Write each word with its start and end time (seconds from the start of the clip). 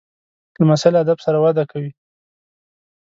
لمسی 0.59 0.89
له 0.93 0.99
ادب 1.03 1.17
سره 1.25 1.37
وده 1.45 1.63
کوي. 1.71 1.91